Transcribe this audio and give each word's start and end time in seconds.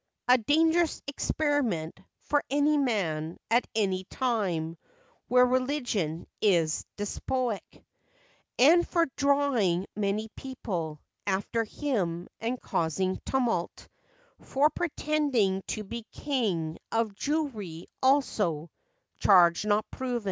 (A 0.27 0.35
dangerous 0.39 0.99
experiment 1.05 1.99
For 2.21 2.43
any 2.49 2.75
man, 2.75 3.37
at 3.51 3.67
any 3.75 4.05
time, 4.05 4.79
Where 5.27 5.45
religion 5.45 6.25
is 6.41 6.87
despotic;) 6.97 7.85
And 8.57 8.87
for 8.87 9.05
drawing 9.15 9.85
many 9.95 10.29
people 10.29 10.99
After 11.27 11.63
him 11.65 12.27
and 12.39 12.59
causing 12.59 13.21
tumult, 13.27 13.87
For 14.39 14.71
pretending 14.71 15.61
to 15.67 15.83
be 15.83 16.07
king 16.11 16.79
of 16.91 17.13
Jewry, 17.13 17.85
also; 18.01 18.71
charge 19.19 19.65
not 19.67 19.85
proven. 19.91 20.19